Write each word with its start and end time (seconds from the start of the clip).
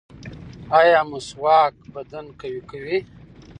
ایا 0.79 0.99
مسواک 1.11 1.73
بدن 1.93 2.25
قوي 2.39 2.61
کوي؟ 2.69 2.97